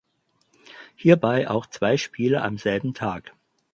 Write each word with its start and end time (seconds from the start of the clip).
Hierbei 0.95 1.47
auch 1.47 1.67
zwei 1.67 1.95
Spiele 1.95 2.41
am 2.41 2.57
selben 2.57 2.95
Tag. 2.95 3.33